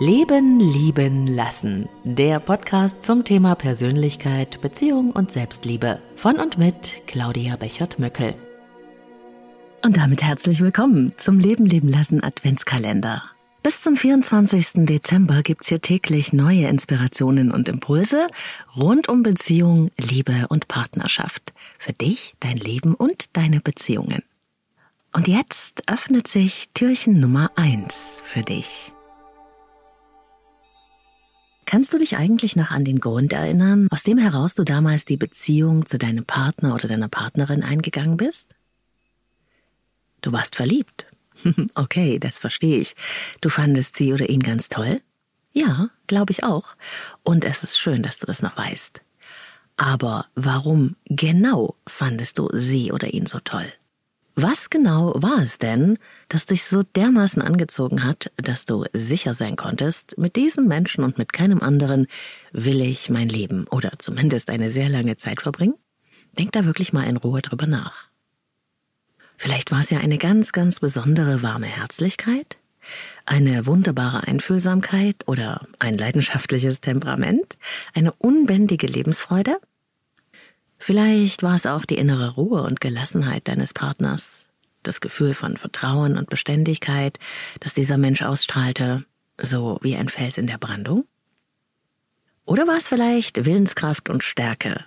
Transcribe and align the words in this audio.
Leben, 0.00 0.60
Lieben, 0.60 1.26
Lassen. 1.26 1.88
Der 2.04 2.38
Podcast 2.38 3.02
zum 3.02 3.24
Thema 3.24 3.56
Persönlichkeit, 3.56 4.60
Beziehung 4.60 5.10
und 5.10 5.32
Selbstliebe. 5.32 6.00
Von 6.14 6.36
und 6.36 6.56
mit 6.56 7.02
Claudia 7.08 7.56
Bechert-Möckel. 7.56 8.36
Und 9.84 9.96
damit 9.96 10.22
herzlich 10.22 10.60
willkommen 10.60 11.14
zum 11.16 11.40
Leben, 11.40 11.66
Leben, 11.66 11.88
Lassen 11.88 12.22
Adventskalender. 12.22 13.24
Bis 13.64 13.82
zum 13.82 13.96
24. 13.96 14.86
Dezember 14.86 15.42
gibt's 15.42 15.66
hier 15.66 15.80
täglich 15.80 16.32
neue 16.32 16.68
Inspirationen 16.68 17.50
und 17.50 17.68
Impulse 17.68 18.28
rund 18.76 19.08
um 19.08 19.24
Beziehung, 19.24 19.90
Liebe 19.98 20.46
und 20.48 20.68
Partnerschaft. 20.68 21.52
Für 21.76 21.92
dich, 21.92 22.34
dein 22.38 22.56
Leben 22.56 22.94
und 22.94 23.36
deine 23.36 23.58
Beziehungen. 23.58 24.22
Und 25.12 25.26
jetzt 25.26 25.90
öffnet 25.90 26.28
sich 26.28 26.68
Türchen 26.72 27.18
Nummer 27.18 27.50
eins 27.56 27.96
für 28.22 28.42
dich. 28.42 28.92
Kannst 31.70 31.92
du 31.92 31.98
dich 31.98 32.16
eigentlich 32.16 32.56
noch 32.56 32.70
an 32.70 32.86
den 32.86 32.98
Grund 32.98 33.30
erinnern, 33.34 33.88
aus 33.90 34.02
dem 34.02 34.16
heraus 34.16 34.54
du 34.54 34.64
damals 34.64 35.04
die 35.04 35.18
Beziehung 35.18 35.84
zu 35.84 35.98
deinem 35.98 36.24
Partner 36.24 36.74
oder 36.74 36.88
deiner 36.88 37.10
Partnerin 37.10 37.62
eingegangen 37.62 38.16
bist? 38.16 38.54
Du 40.22 40.32
warst 40.32 40.56
verliebt. 40.56 41.04
okay, 41.74 42.18
das 42.18 42.38
verstehe 42.38 42.78
ich. 42.78 42.94
Du 43.42 43.50
fandest 43.50 43.96
sie 43.96 44.14
oder 44.14 44.30
ihn 44.30 44.40
ganz 44.40 44.70
toll? 44.70 45.02
Ja, 45.52 45.90
glaube 46.06 46.32
ich 46.32 46.42
auch. 46.42 46.68
Und 47.22 47.44
es 47.44 47.62
ist 47.62 47.78
schön, 47.78 48.02
dass 48.02 48.16
du 48.16 48.24
das 48.24 48.40
noch 48.40 48.56
weißt. 48.56 49.02
Aber 49.76 50.24
warum 50.34 50.96
genau 51.04 51.76
fandest 51.86 52.38
du 52.38 52.48
sie 52.54 52.92
oder 52.92 53.12
ihn 53.12 53.26
so 53.26 53.40
toll? 53.40 53.70
Was 54.40 54.70
genau 54.70 55.14
war 55.16 55.40
es 55.42 55.58
denn, 55.58 55.98
das 56.28 56.46
dich 56.46 56.62
so 56.62 56.84
dermaßen 56.84 57.42
angezogen 57.42 58.04
hat, 58.04 58.30
dass 58.36 58.66
du 58.66 58.84
sicher 58.92 59.34
sein 59.34 59.56
konntest, 59.56 60.16
mit 60.16 60.36
diesem 60.36 60.68
Menschen 60.68 61.02
und 61.02 61.18
mit 61.18 61.32
keinem 61.32 61.60
anderen 61.60 62.06
will 62.52 62.80
ich 62.80 63.10
mein 63.10 63.28
Leben 63.28 63.66
oder 63.66 63.94
zumindest 63.98 64.48
eine 64.50 64.70
sehr 64.70 64.88
lange 64.88 65.16
Zeit 65.16 65.42
verbringen? 65.42 65.74
Denk 66.38 66.52
da 66.52 66.64
wirklich 66.66 66.92
mal 66.92 67.02
in 67.08 67.16
Ruhe 67.16 67.42
drüber 67.42 67.66
nach. 67.66 68.10
Vielleicht 69.36 69.72
war 69.72 69.80
es 69.80 69.90
ja 69.90 69.98
eine 69.98 70.18
ganz, 70.18 70.52
ganz 70.52 70.78
besondere 70.78 71.42
warme 71.42 71.66
Herzlichkeit, 71.66 72.58
eine 73.26 73.66
wunderbare 73.66 74.22
Einfühlsamkeit 74.22 75.16
oder 75.26 75.62
ein 75.80 75.98
leidenschaftliches 75.98 76.80
Temperament, 76.80 77.58
eine 77.92 78.12
unbändige 78.18 78.86
Lebensfreude, 78.86 79.58
Vielleicht 80.78 81.42
war 81.42 81.54
es 81.54 81.66
auch 81.66 81.84
die 81.84 81.98
innere 81.98 82.34
Ruhe 82.34 82.62
und 82.62 82.80
Gelassenheit 82.80 83.48
deines 83.48 83.74
Partners, 83.74 84.46
das 84.82 85.00
Gefühl 85.00 85.34
von 85.34 85.56
Vertrauen 85.56 86.16
und 86.16 86.30
Beständigkeit, 86.30 87.18
das 87.60 87.74
dieser 87.74 87.98
Mensch 87.98 88.22
ausstrahlte, 88.22 89.04
so 89.40 89.78
wie 89.82 89.96
ein 89.96 90.08
Fels 90.08 90.38
in 90.38 90.46
der 90.46 90.58
Brandung? 90.58 91.04
Oder 92.44 92.66
war 92.66 92.76
es 92.76 92.88
vielleicht 92.88 93.44
Willenskraft 93.44 94.08
und 94.08 94.22
Stärke, 94.22 94.84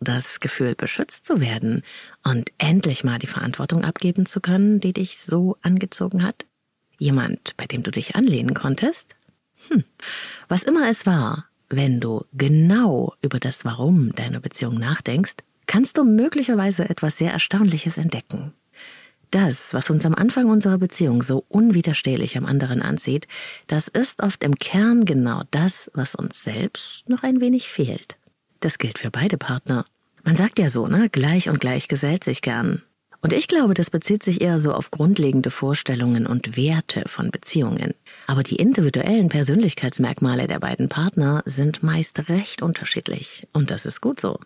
das 0.00 0.40
Gefühl, 0.40 0.74
beschützt 0.74 1.24
zu 1.24 1.40
werden 1.40 1.82
und 2.22 2.50
endlich 2.58 3.04
mal 3.04 3.18
die 3.18 3.26
Verantwortung 3.26 3.84
abgeben 3.84 4.24
zu 4.24 4.40
können, 4.40 4.80
die 4.80 4.92
dich 4.92 5.18
so 5.18 5.58
angezogen 5.60 6.22
hat? 6.22 6.46
Jemand, 6.98 7.56
bei 7.56 7.66
dem 7.66 7.82
du 7.82 7.90
dich 7.90 8.14
anlehnen 8.14 8.54
konntest? 8.54 9.16
Hm. 9.68 9.84
Was 10.48 10.62
immer 10.62 10.88
es 10.88 11.04
war, 11.04 11.46
wenn 11.72 12.00
du 12.00 12.24
genau 12.34 13.14
über 13.22 13.40
das 13.40 13.64
Warum 13.64 14.12
deiner 14.12 14.40
Beziehung 14.40 14.74
nachdenkst, 14.74 15.36
kannst 15.66 15.96
du 15.96 16.04
möglicherweise 16.04 16.88
etwas 16.88 17.16
sehr 17.16 17.32
Erstaunliches 17.32 17.96
entdecken. 17.96 18.52
Das, 19.30 19.72
was 19.72 19.88
uns 19.88 20.04
am 20.04 20.14
Anfang 20.14 20.50
unserer 20.50 20.76
Beziehung 20.76 21.22
so 21.22 21.46
unwiderstehlich 21.48 22.36
am 22.36 22.44
anderen 22.44 22.82
ansieht, 22.82 23.26
das 23.66 23.88
ist 23.88 24.22
oft 24.22 24.44
im 24.44 24.56
Kern 24.56 25.06
genau 25.06 25.42
das, 25.50 25.90
was 25.94 26.14
uns 26.14 26.42
selbst 26.42 27.08
noch 27.08 27.22
ein 27.22 27.40
wenig 27.40 27.68
fehlt. 27.68 28.18
Das 28.60 28.76
gilt 28.76 28.98
für 28.98 29.10
beide 29.10 29.38
Partner. 29.38 29.86
Man 30.24 30.36
sagt 30.36 30.58
ja 30.58 30.68
so, 30.68 30.86
ne, 30.86 31.08
gleich 31.08 31.48
und 31.48 31.60
gleich 31.60 31.88
gesellt 31.88 32.22
sich 32.22 32.42
gern. 32.42 32.82
Und 33.22 33.32
ich 33.32 33.46
glaube, 33.46 33.74
das 33.74 33.88
bezieht 33.88 34.24
sich 34.24 34.40
eher 34.40 34.58
so 34.58 34.74
auf 34.74 34.90
grundlegende 34.90 35.52
Vorstellungen 35.52 36.26
und 36.26 36.56
Werte 36.56 37.04
von 37.06 37.30
Beziehungen. 37.30 37.94
Aber 38.26 38.42
die 38.42 38.56
individuellen 38.56 39.28
Persönlichkeitsmerkmale 39.28 40.48
der 40.48 40.58
beiden 40.58 40.88
Partner 40.88 41.42
sind 41.46 41.84
meist 41.84 42.28
recht 42.28 42.62
unterschiedlich. 42.62 43.46
Und 43.52 43.70
das 43.70 43.86
ist 43.86 44.00
gut 44.00 44.18
so. 44.18 44.40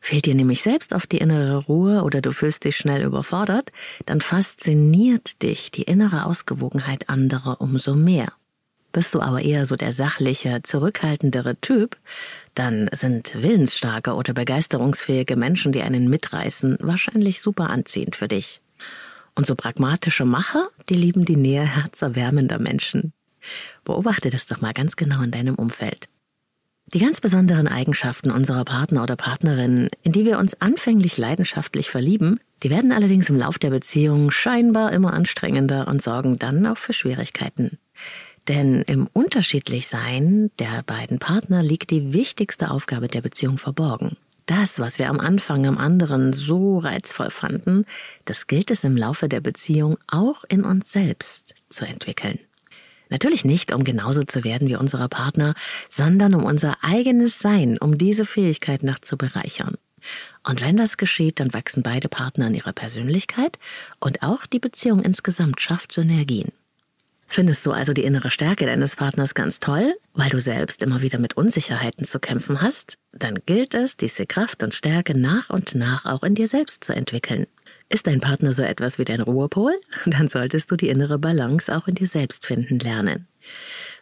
Fehlt 0.00 0.24
dir 0.24 0.34
nämlich 0.34 0.62
selbst 0.62 0.94
auf 0.94 1.06
die 1.06 1.18
innere 1.18 1.64
Ruhe 1.64 2.02
oder 2.02 2.22
du 2.22 2.30
fühlst 2.30 2.64
dich 2.64 2.76
schnell 2.76 3.02
überfordert, 3.02 3.72
dann 4.06 4.22
fasziniert 4.22 5.42
dich 5.42 5.70
die 5.70 5.82
innere 5.82 6.24
Ausgewogenheit 6.24 7.08
anderer 7.08 7.60
umso 7.60 7.94
mehr. 7.94 8.32
Bist 8.94 9.12
du 9.12 9.20
aber 9.20 9.42
eher 9.42 9.64
so 9.64 9.74
der 9.74 9.92
sachliche, 9.92 10.62
zurückhaltendere 10.62 11.60
Typ, 11.60 11.96
dann 12.54 12.88
sind 12.92 13.34
willensstarke 13.34 14.14
oder 14.14 14.34
begeisterungsfähige 14.34 15.34
Menschen, 15.34 15.72
die 15.72 15.82
einen 15.82 16.08
mitreißen, 16.08 16.78
wahrscheinlich 16.80 17.40
super 17.40 17.70
anziehend 17.70 18.14
für 18.14 18.28
dich. 18.28 18.62
Und 19.34 19.48
so 19.48 19.56
pragmatische 19.56 20.24
Macher, 20.24 20.68
die 20.88 20.94
lieben 20.94 21.24
die 21.24 21.34
Nähe 21.34 21.66
herzerwärmender 21.66 22.60
Menschen. 22.60 23.12
Beobachte 23.82 24.30
das 24.30 24.46
doch 24.46 24.60
mal 24.60 24.72
ganz 24.72 24.94
genau 24.94 25.22
in 25.22 25.32
deinem 25.32 25.56
Umfeld. 25.56 26.08
Die 26.86 27.00
ganz 27.00 27.20
besonderen 27.20 27.66
Eigenschaften 27.66 28.30
unserer 28.30 28.64
Partner 28.64 29.02
oder 29.02 29.16
Partnerin, 29.16 29.88
in 30.02 30.12
die 30.12 30.24
wir 30.24 30.38
uns 30.38 30.60
anfänglich 30.60 31.18
leidenschaftlich 31.18 31.90
verlieben, 31.90 32.38
die 32.62 32.70
werden 32.70 32.92
allerdings 32.92 33.28
im 33.28 33.38
Lauf 33.38 33.58
der 33.58 33.70
Beziehung 33.70 34.30
scheinbar 34.30 34.92
immer 34.92 35.14
anstrengender 35.14 35.88
und 35.88 36.00
sorgen 36.00 36.36
dann 36.36 36.64
auch 36.64 36.78
für 36.78 36.92
Schwierigkeiten. 36.92 37.78
Denn 38.48 38.82
im 38.82 39.08
Unterschiedlichsein 39.12 40.50
der 40.58 40.82
beiden 40.82 41.18
Partner 41.18 41.62
liegt 41.62 41.90
die 41.90 42.12
wichtigste 42.12 42.70
Aufgabe 42.70 43.08
der 43.08 43.22
Beziehung 43.22 43.58
verborgen. 43.58 44.16
Das, 44.46 44.78
was 44.78 44.98
wir 44.98 45.08
am 45.08 45.20
Anfang 45.20 45.66
am 45.66 45.78
anderen 45.78 46.34
so 46.34 46.76
reizvoll 46.76 47.30
fanden, 47.30 47.86
das 48.26 48.46
gilt 48.46 48.70
es 48.70 48.84
im 48.84 48.96
Laufe 48.96 49.28
der 49.28 49.40
Beziehung 49.40 49.96
auch 50.06 50.44
in 50.46 50.64
uns 50.64 50.92
selbst 50.92 51.54
zu 51.70 51.86
entwickeln. 51.86 52.38
Natürlich 53.08 53.44
nicht, 53.46 53.72
um 53.72 53.84
genauso 53.84 54.24
zu 54.24 54.44
werden 54.44 54.68
wie 54.68 54.76
unsere 54.76 55.08
Partner, 55.08 55.54
sondern 55.88 56.34
um 56.34 56.44
unser 56.44 56.76
eigenes 56.82 57.38
Sein, 57.38 57.78
um 57.78 57.96
diese 57.96 58.26
Fähigkeit 58.26 58.82
noch 58.82 58.98
zu 58.98 59.16
bereichern. 59.16 59.76
Und 60.46 60.60
wenn 60.60 60.76
das 60.76 60.98
geschieht, 60.98 61.40
dann 61.40 61.54
wachsen 61.54 61.82
beide 61.82 62.08
Partner 62.08 62.48
in 62.48 62.54
ihrer 62.54 62.74
Persönlichkeit 62.74 63.58
und 64.00 64.22
auch 64.22 64.44
die 64.44 64.58
Beziehung 64.58 65.00
insgesamt 65.00 65.62
schafft 65.62 65.92
Synergien. 65.92 66.52
Findest 67.26 67.64
du 67.66 67.72
also 67.72 67.92
die 67.92 68.04
innere 68.04 68.30
Stärke 68.30 68.66
deines 68.66 68.96
Partners 68.96 69.34
ganz 69.34 69.58
toll, 69.58 69.94
weil 70.12 70.30
du 70.30 70.40
selbst 70.40 70.82
immer 70.82 71.00
wieder 71.00 71.18
mit 71.18 71.36
Unsicherheiten 71.36 72.04
zu 72.04 72.20
kämpfen 72.20 72.60
hast? 72.60 72.96
Dann 73.12 73.38
gilt 73.46 73.74
es, 73.74 73.96
diese 73.96 74.26
Kraft 74.26 74.62
und 74.62 74.74
Stärke 74.74 75.18
nach 75.18 75.50
und 75.50 75.74
nach 75.74 76.04
auch 76.04 76.22
in 76.22 76.34
dir 76.34 76.46
selbst 76.46 76.84
zu 76.84 76.94
entwickeln. 76.94 77.46
Ist 77.88 78.06
dein 78.06 78.20
Partner 78.20 78.52
so 78.52 78.62
etwas 78.62 78.98
wie 78.98 79.04
dein 79.04 79.20
Ruhepol? 79.20 79.74
Dann 80.06 80.28
solltest 80.28 80.70
du 80.70 80.76
die 80.76 80.88
innere 80.88 81.18
Balance 81.18 81.74
auch 81.74 81.86
in 81.86 81.94
dir 81.94 82.06
selbst 82.06 82.46
finden 82.46 82.78
lernen. 82.78 83.28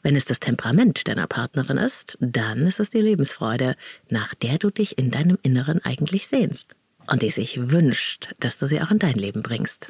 Wenn 0.02 0.16
es 0.16 0.24
das 0.24 0.40
Temperament 0.40 1.08
deiner 1.08 1.26
Partnerin 1.26 1.78
ist, 1.78 2.16
dann 2.20 2.66
ist 2.66 2.80
es 2.80 2.90
die 2.90 3.00
Lebensfreude, 3.00 3.76
nach 4.08 4.34
der 4.34 4.58
du 4.58 4.70
dich 4.70 4.98
in 4.98 5.10
deinem 5.10 5.36
Inneren 5.42 5.84
eigentlich 5.84 6.28
sehnst 6.28 6.76
und 7.08 7.22
die 7.22 7.30
sich 7.30 7.70
wünscht, 7.70 8.34
dass 8.38 8.58
du 8.58 8.66
sie 8.66 8.80
auch 8.80 8.90
in 8.90 8.98
dein 8.98 9.14
Leben 9.14 9.42
bringst. 9.42 9.88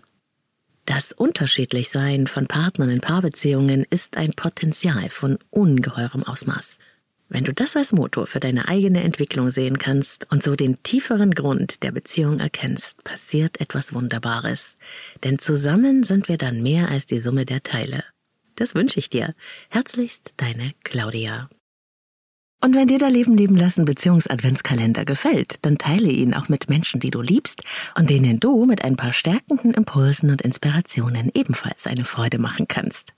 Das 0.94 1.10
Unterschiedlichsein 1.10 2.26
von 2.26 2.46
Partnern 2.46 2.90
in 2.90 3.00
Paarbeziehungen 3.00 3.86
ist 3.88 4.18
ein 4.18 4.32
Potenzial 4.32 5.08
von 5.08 5.38
ungeheurem 5.48 6.22
Ausmaß. 6.22 6.76
Wenn 7.30 7.44
du 7.44 7.54
das 7.54 7.76
als 7.76 7.92
Motor 7.92 8.26
für 8.26 8.40
deine 8.40 8.68
eigene 8.68 9.02
Entwicklung 9.02 9.50
sehen 9.50 9.78
kannst 9.78 10.30
und 10.30 10.42
so 10.42 10.54
den 10.54 10.82
tieferen 10.82 11.30
Grund 11.30 11.82
der 11.82 11.92
Beziehung 11.92 12.40
erkennst, 12.40 13.04
passiert 13.04 13.58
etwas 13.58 13.94
Wunderbares. 13.94 14.76
Denn 15.24 15.38
zusammen 15.38 16.02
sind 16.04 16.28
wir 16.28 16.36
dann 16.36 16.62
mehr 16.62 16.90
als 16.90 17.06
die 17.06 17.20
Summe 17.20 17.46
der 17.46 17.62
Teile. 17.62 18.04
Das 18.56 18.74
wünsche 18.74 18.98
ich 18.98 19.08
dir. 19.08 19.34
Herzlichst 19.70 20.34
deine 20.36 20.74
Claudia. 20.84 21.48
Und 22.64 22.76
wenn 22.76 22.86
dir 22.86 23.00
der 23.00 23.10
Leben 23.10 23.36
leben 23.36 23.56
lassen 23.56 23.84
Beziehungs-Adventskalender 23.84 25.04
gefällt, 25.04 25.56
dann 25.62 25.78
teile 25.78 26.08
ihn 26.08 26.32
auch 26.32 26.48
mit 26.48 26.70
Menschen, 26.70 27.00
die 27.00 27.10
du 27.10 27.20
liebst 27.20 27.64
und 27.96 28.08
denen 28.08 28.38
du 28.38 28.66
mit 28.66 28.84
ein 28.84 28.94
paar 28.94 29.12
stärkenden 29.12 29.74
Impulsen 29.74 30.30
und 30.30 30.42
Inspirationen 30.42 31.32
ebenfalls 31.34 31.88
eine 31.88 32.04
Freude 32.04 32.38
machen 32.38 32.68
kannst. 32.68 33.14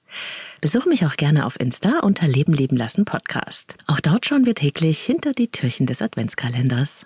Besuche 0.62 0.88
mich 0.88 1.04
auch 1.04 1.16
gerne 1.16 1.44
auf 1.44 1.60
Insta 1.60 1.98
unter 2.00 2.26
Leben 2.26 2.54
leben 2.54 2.78
lassen 2.78 3.04
Podcast. 3.04 3.74
Auch 3.86 4.00
dort 4.00 4.24
schauen 4.24 4.46
wir 4.46 4.54
täglich 4.54 5.00
hinter 5.00 5.34
die 5.34 5.48
Türchen 5.48 5.84
des 5.84 6.00
Adventskalenders. 6.00 7.04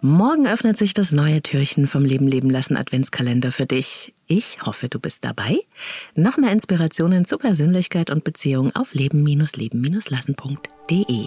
Morgen 0.00 0.46
öffnet 0.46 0.78
sich 0.78 0.94
das 0.94 1.10
neue 1.10 1.42
Türchen 1.42 1.88
vom 1.88 2.04
Leben 2.04 2.28
leben 2.28 2.50
lassen 2.50 2.76
Adventskalender 2.76 3.50
für 3.50 3.66
dich. 3.66 4.14
Ich 4.28 4.62
hoffe, 4.62 4.88
du 4.88 5.00
bist 5.00 5.24
dabei. 5.24 5.58
Noch 6.14 6.36
mehr 6.36 6.52
Inspirationen 6.52 7.24
zu 7.24 7.36
Persönlichkeit 7.36 8.10
und 8.10 8.22
Beziehung 8.22 8.72
auf 8.76 8.94
leben-leben-lassen.de. 8.94 11.26